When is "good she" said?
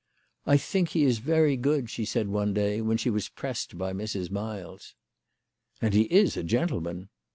1.55-2.05